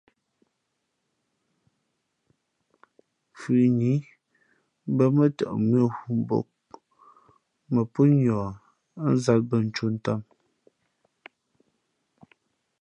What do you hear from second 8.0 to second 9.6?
niα ά nzāt bᾱ